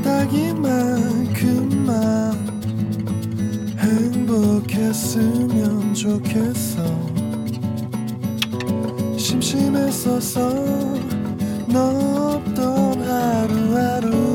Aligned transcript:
따기만큼만 0.00 1.92
행복했으면 3.78 5.52
좋겠어. 5.94 6.82
심심했었어 9.18 10.48
너 11.68 12.36
없던 12.36 13.02
하루하루. 13.02 14.31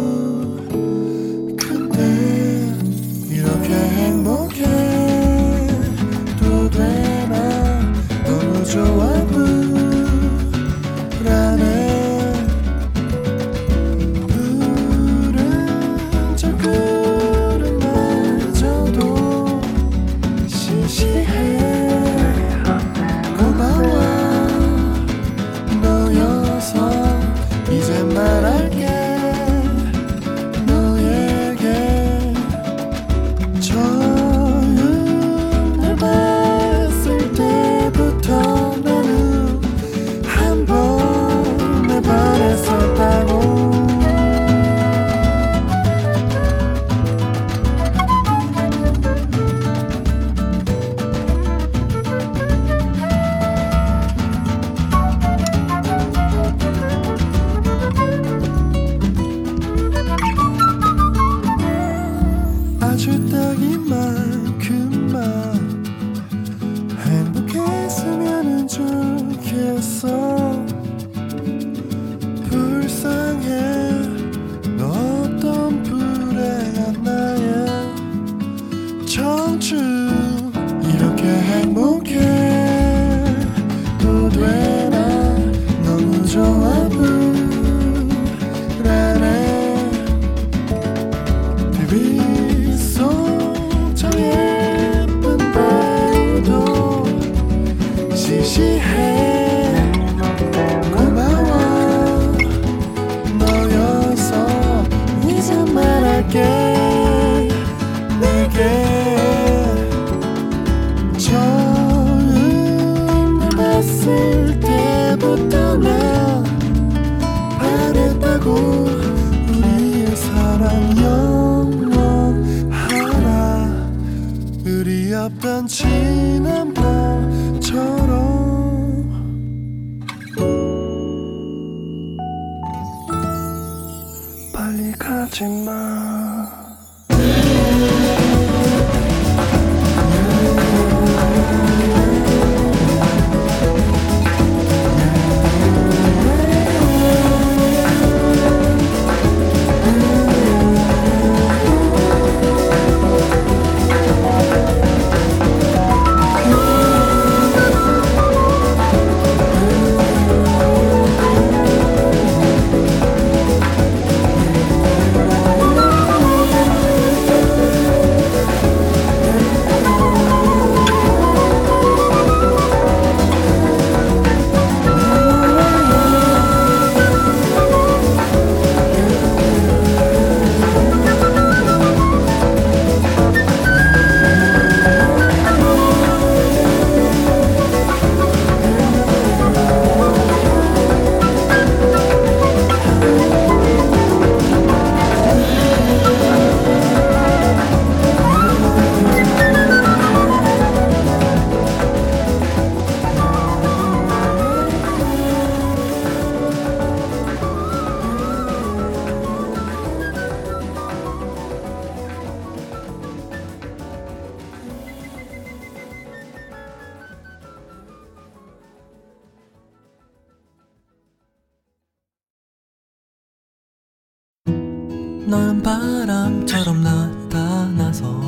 너는 225.27 225.61
바람처럼 225.61 226.81
나타나서 226.81 228.21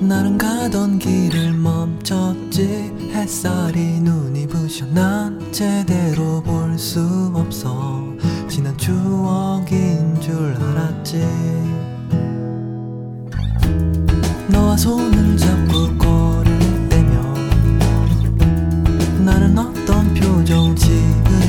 나는 0.00 0.38
가던 0.38 1.00
길을 1.00 1.52
멈췄지. 1.54 2.92
햇살이 3.12 4.00
눈이 4.00 4.46
부셔 4.46 4.86
난 4.86 5.40
제대로 5.52 6.40
볼 6.42 6.78
수 6.78 7.32
없어. 7.34 8.04
지난 8.48 8.76
추억인 8.76 10.20
줄 10.20 10.54
알았지. 10.54 11.26
너와 14.48 14.76
손을 14.76 15.36
잡고 15.38 15.96
걸을 15.96 16.88
때면 16.90 17.78
나는 19.24 19.58
어떤 19.58 20.12
표정 20.14 20.76
지을 20.76 21.45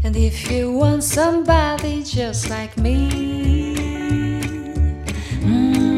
And 0.03 0.17
if 0.17 0.51
you 0.51 0.73
want 0.73 1.05
somebody 1.05 2.03
just 2.03 2.51
like 2.51 2.77
me 2.77 3.77
mm. 5.41 5.97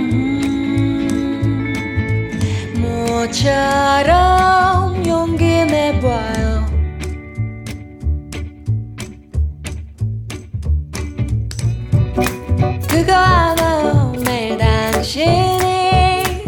당신이 15.08 16.44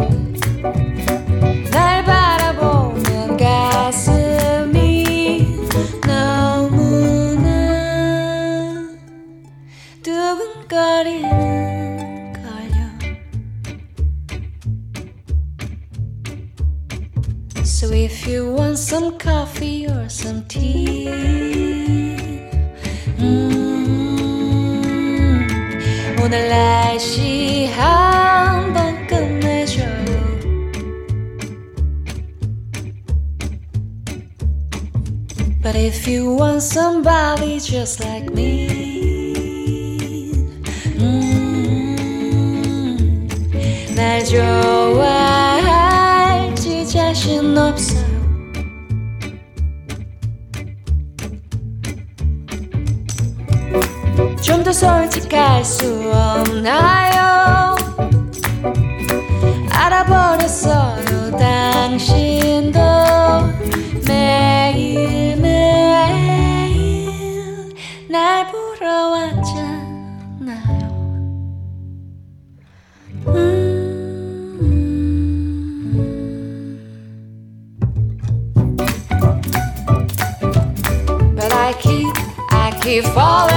날 1.70 2.04
가슴이 3.38 5.06
너무나 6.06 7.48
두근거리는 10.02 11.28
걸요. 12.34 12.78
So 17.64 17.92
if 17.94 18.26
you 18.28 18.52
want 18.54 18.78
some 18.78 19.16
coffee 19.18 19.86
or 19.86 20.10
some 20.10 20.46
tea 20.46 21.39
끝내줘.요 29.08 29.90
But 35.60 35.74
if 35.74 36.06
you 36.06 36.36
want 36.36 36.62
somebody 36.62 37.58
just 37.58 38.00
like 38.00 38.32
me 38.32 38.68
mm, 40.96 41.26
날 43.96 44.24
솔직할 54.80 55.62
수 55.62 56.10
없나요? 56.10 57.76
알아버렸어요, 59.70 61.36
당신도 61.36 62.80
매일매일 64.08 65.44
날 68.08 68.46
보러 68.50 69.10
왔잖아요. 69.10 70.88
음. 73.26 73.66
But 81.36 81.52
I 81.52 81.74
keep, 81.74 82.16
I 82.50 82.70
keep 82.80 83.04
falling. 83.08 83.49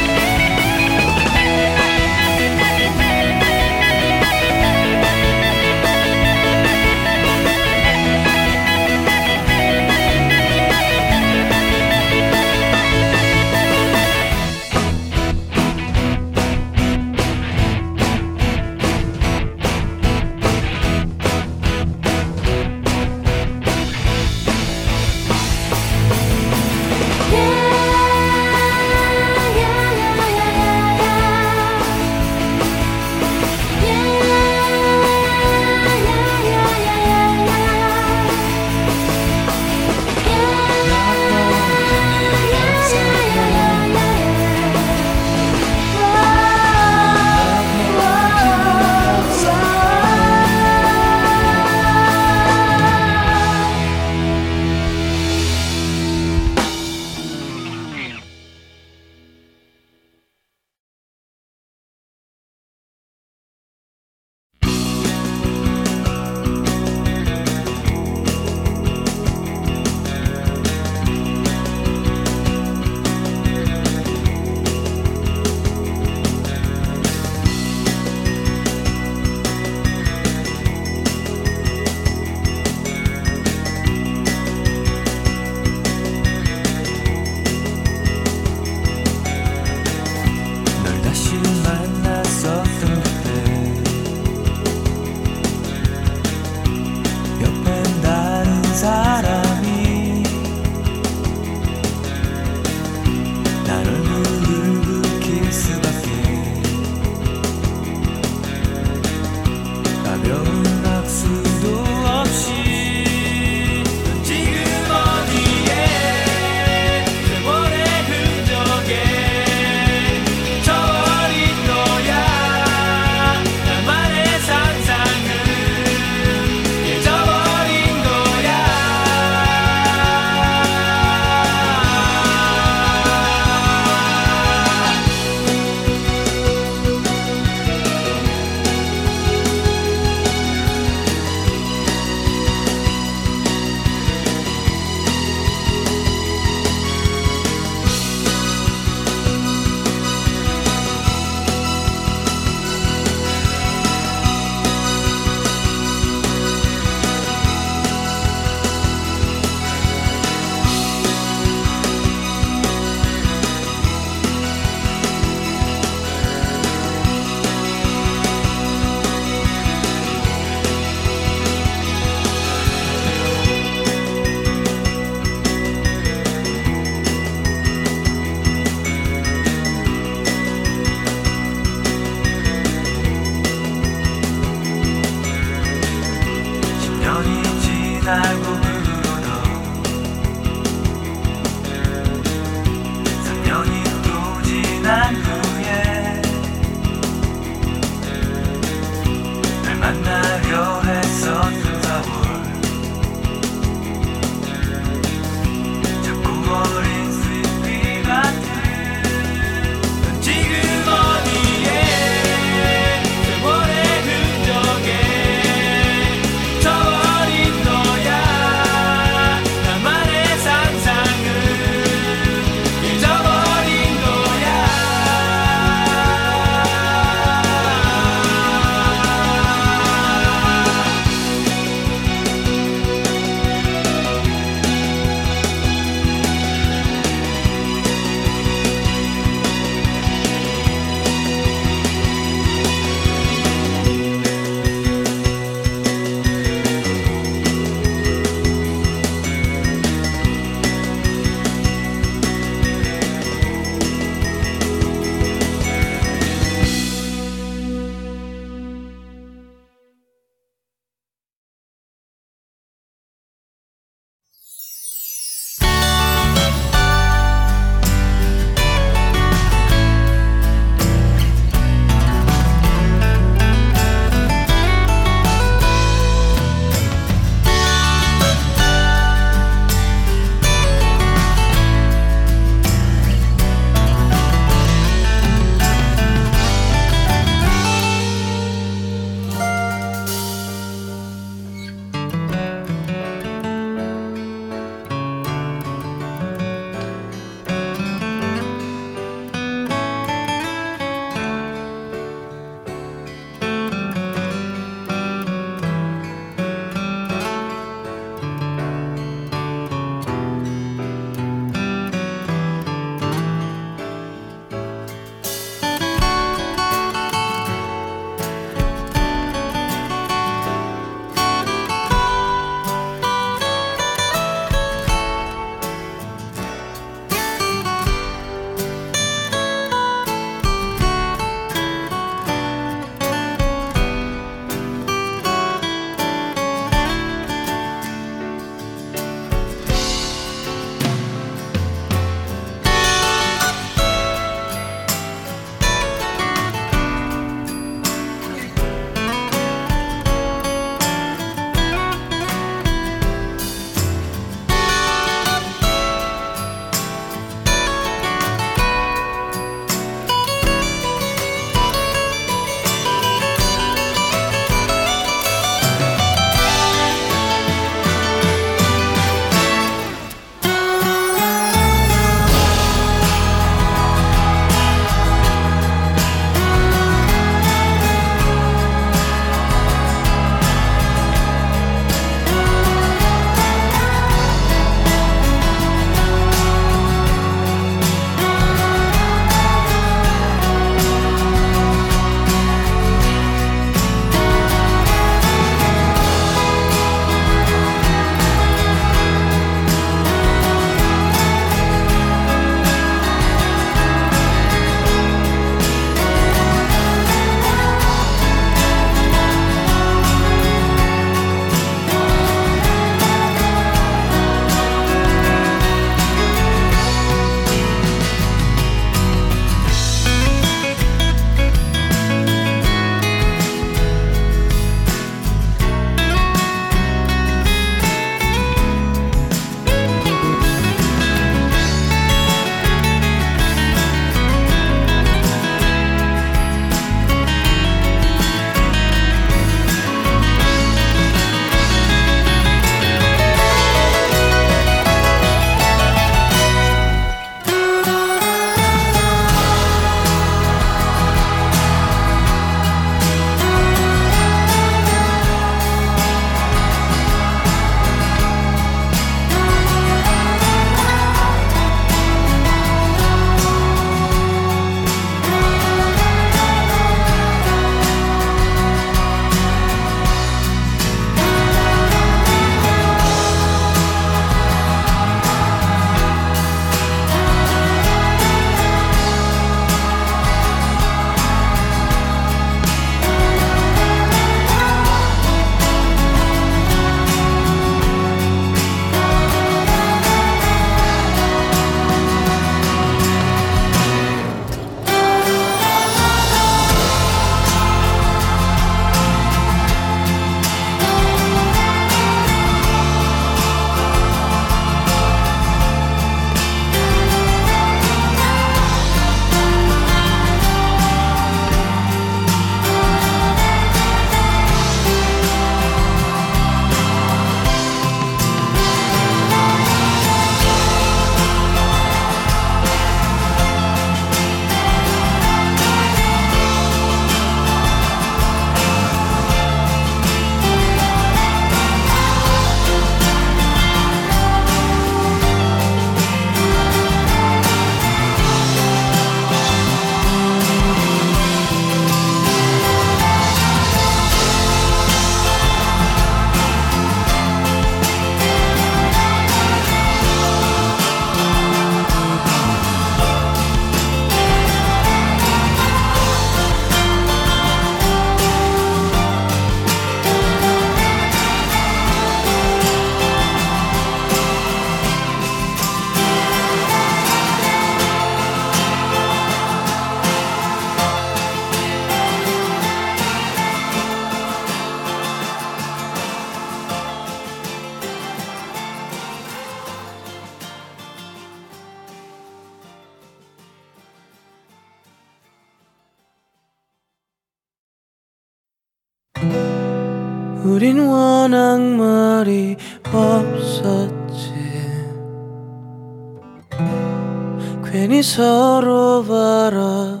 괜히 597.76 598.02
서로 598.02 599.04
바라보다가 599.04 600.00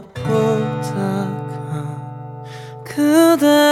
그대 2.82 3.65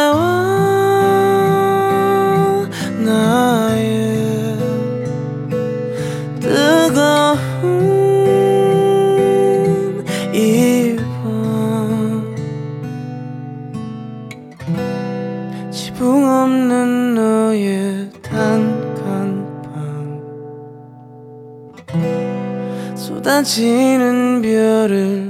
지는 23.45 24.41
별을 24.41 25.24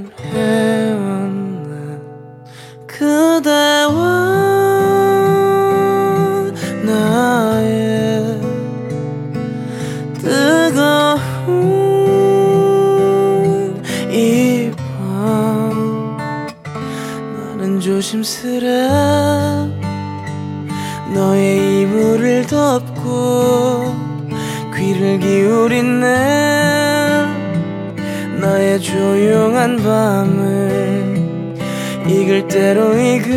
대로 32.55 32.97
익은 32.97 33.35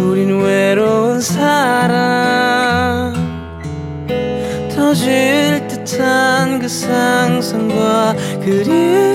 우린 0.00 0.42
외로운 0.42 1.20
사랑? 1.20 3.14
터질 4.74 5.64
듯한 5.68 6.58
그 6.58 6.66
상상과 6.66 8.16
그리고 8.40 9.11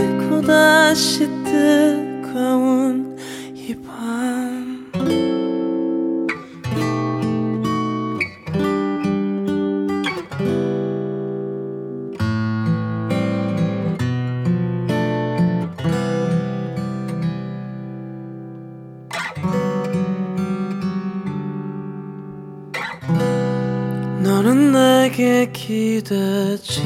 기대지 25.97 26.83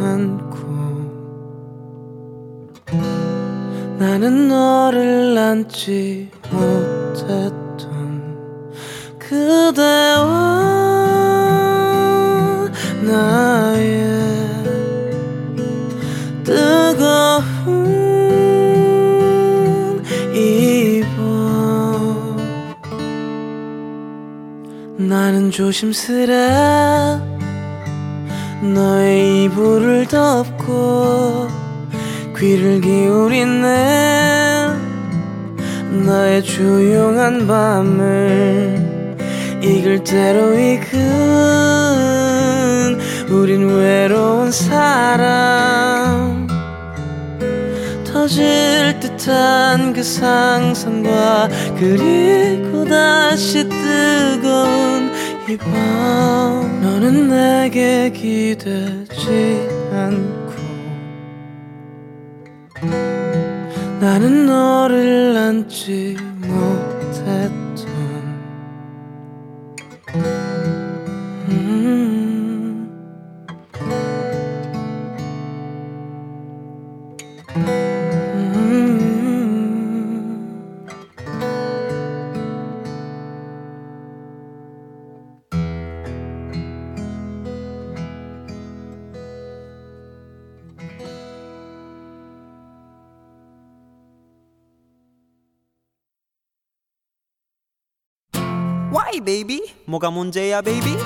않고 0.00 0.56
나는 3.98 4.46
너를 4.46 5.36
안지 5.36 6.30
못했던 6.52 8.40
그대와 9.18 10.24
나의 13.02 14.06
뜨거운 16.44 17.64
이밤 20.32 21.16
나는 24.98 25.50
조심스레 25.50 27.35
너의 28.74 29.44
이불을 29.44 30.06
덮고 30.08 31.48
귀를 32.36 32.80
기울인 32.80 33.62
내 33.62 34.68
나의 36.04 36.42
조용한 36.42 37.46
밤을 37.46 38.96
익을 39.62 40.04
대로 40.04 40.58
익은 40.58 40.96
우린 43.30 43.68
외로운 43.68 44.50
사람 44.50 46.46
터질 48.04 48.98
듯한 49.00 49.92
그 49.92 50.02
상상과 50.02 51.48
그리고 51.78 52.84
다시 52.84 53.68
뜨거운 53.68 55.05
이밤 55.48 55.70
너는 56.82 57.28
내게 57.28 58.10
기대지 58.10 59.68
않고 59.92 60.52
나는 64.00 64.46
너를 64.46 65.36
안지 65.36 66.16
못했던 66.38 67.65
Baby? 99.26 99.60
뭐가 99.86 100.10
문제야 100.12 100.62
baby? 100.62 100.96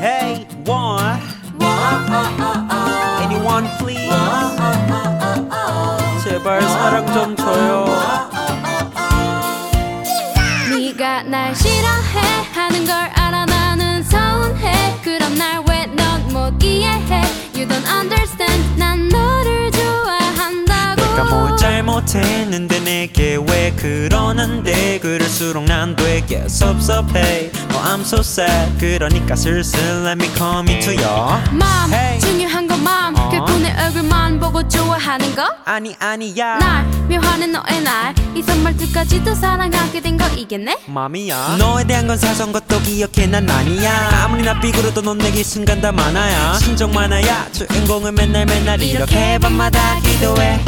Hey, 0.00 0.46
one. 0.66 1.20
Anyone 3.20 3.68
please? 3.78 4.08
제발 6.24 6.62
사랑 6.62 7.06
좀 7.12 7.36
줘요. 7.36 7.86
네가 10.70 11.24
날 11.24 11.54
싫어해 11.54 12.20
하는 12.54 12.84
걸 12.86 12.94
알아 12.94 13.44
나는 13.46 14.02
서운해 14.04 15.00
그럼 15.02 15.34
날왜 15.36 15.86
넌 15.86 16.32
못 16.32 16.62
이해해 16.62 17.22
You 17.54 17.66
don't 17.68 17.86
understand 17.86 18.78
난 18.78 19.08
그러는데 24.42 24.98
그럴수록 24.98 25.64
난 25.66 25.94
되게 25.94 26.48
섭섭해. 26.48 27.48
Oh 27.70 27.80
I'm 27.86 28.00
so 28.00 28.18
sad. 28.20 28.76
그러니까 28.80 29.36
슬슬 29.36 29.78
let 30.04 30.12
me 30.20 30.28
come 30.36 30.68
into 30.68 30.90
your 31.00 31.38
맘 31.52 31.92
Hey. 31.92 32.18
중요한 32.18 32.66
건 32.66 32.82
맘 32.82 33.14
어. 33.16 33.28
그분의 33.28 33.72
얼굴만 33.78 34.40
보고 34.40 34.66
좋아하는 34.66 35.32
거? 35.36 35.44
아니 35.64 35.94
아니야. 36.00 36.58
날 36.58 36.84
묘하는 37.08 37.52
너의 37.52 37.82
날이 37.82 38.42
선물들까지도 38.42 39.32
사랑하게 39.36 40.00
된 40.00 40.18
거 40.18 40.26
이겠네? 40.36 40.76
맘이야. 40.86 41.56
너에 41.60 41.84
대한 41.84 42.08
건 42.08 42.18
사선 42.18 42.50
것도 42.52 42.80
기억해. 42.80 43.28
난 43.28 43.48
아니야. 43.48 44.24
아무리 44.24 44.42
나 44.42 44.58
삐그러도 44.58 45.02
넌 45.02 45.18
내게 45.18 45.44
순간 45.44 45.80
다 45.80 45.92
많아야. 45.92 46.54
신정 46.54 46.90
많아야. 46.92 47.46
주인공은 47.52 48.16
맨날 48.16 48.44
맨날 48.46 48.82
이렇게 48.82 49.38
밤마다 49.38 50.00
기도해. 50.00 50.58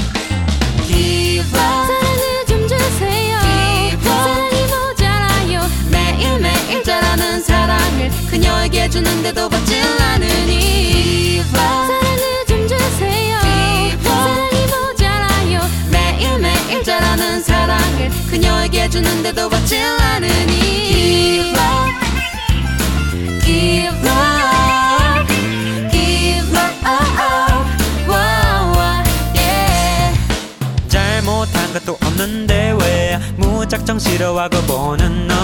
Give 0.86 1.40
up 1.58 1.93
많은 7.14 7.40
사랑을 7.42 8.10
그녀에게 8.28 8.90
주는데도 8.90 9.48
받질 9.48 9.80
않으니 10.00 11.42
디바 11.44 11.58
사랑을 11.58 12.46
좀 12.48 12.66
주세요. 12.66 13.38
디바 13.40 14.10
사랑이 14.10 14.66
모자라요. 14.66 15.60
매일매일 15.92 16.82
자라는 16.82 17.40
사랑을 17.40 18.10
그녀에게 18.30 18.88
주는데도 18.88 19.48
받질 19.48 19.80
않으니 19.80 21.52
디바 21.52 21.86
디바 23.44 24.44
것도 31.74 31.98
없는데 32.06 32.76
왜 32.80 32.83
걱정 33.74 33.98
싫어하고 33.98 34.56
보는 34.62 35.26
너. 35.26 35.34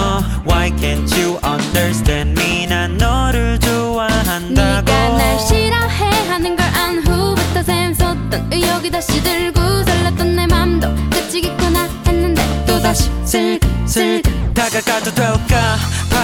Why 0.47 0.69
can't 0.77 1.13
you 1.19 1.37
understand 1.43 2.41
me? 2.41 2.65
난 2.65 2.95
너를 2.97 3.59
좋아한다고. 3.59 4.53
네가 4.53 5.17
날 5.17 5.39
싫어해 5.39 6.27
하는 6.29 6.55
걸 6.55 6.65
안 6.73 6.99
후부터 7.05 7.61
샘솟던 7.63 8.49
의욕이 8.53 8.89
다시 8.89 9.21
들고 9.21 9.59
설렜던 9.59 10.25
내 10.35 10.47
맘도 10.47 10.87
끝이겠구나 11.09 11.89
했는데 12.07 12.41
또다시 12.65 13.09
슬슬 13.25 14.21
다가가도 14.53 15.13
될까 15.13 15.75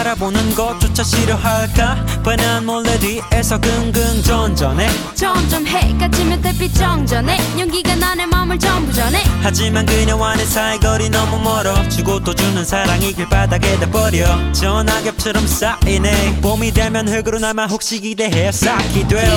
바라보는 0.07 0.55
것조차 0.55 1.03
싫어할까? 1.03 2.21
뻔한 2.23 2.65
몰래 2.65 2.97
뒤에서 2.99 3.59
긍긍 3.59 4.23
전전해? 4.23 4.87
점점 5.15 5.67
해가 5.67 6.09
지면 6.09 6.41
달빛 6.41 6.73
정전해. 6.73 7.37
용기가 7.59 7.93
나의 7.95 8.25
마음을 8.27 8.57
전부 8.57 8.93
전해. 8.93 9.21
하지만 9.41 9.85
그녀와의 9.85 10.45
사이거리 10.45 11.09
너무 11.09 11.39
멀어. 11.39 11.89
주고 11.89 12.21
또 12.21 12.33
주는 12.33 12.63
사랑이 12.63 13.11
길바닥에다 13.13 13.91
버려. 13.91 14.53
전화겹처럼 14.53 15.45
쌓이네. 15.45 16.39
봄이 16.41 16.71
되면 16.71 17.07
흙으로 17.09 17.39
남아 17.39 17.65
혹시 17.67 17.99
기대해 17.99 18.51
쌓기 18.51 19.07
돼요. 19.09 19.29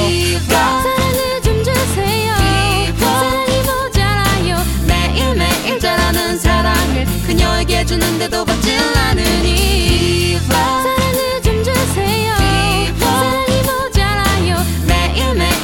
사랑을 0.48 1.42
좀 1.42 1.64
주세요. 1.64 2.34
사랑이 2.96 3.62
모자라요. 3.62 4.64
매일매일 4.86 5.80
자라는 5.80 6.38
사랑을 6.38 7.06
그녀에게 7.26 7.84
주는데도 7.84 8.44
받질 8.44 8.78
않으니 8.78 9.79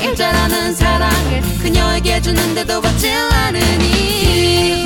매일매일 0.07 0.15
자라는 0.15 0.75
사랑을 0.75 1.43
그녀에게 1.61 2.21
주는데도 2.21 2.81
받질 2.81 3.13
않으니 3.13 4.86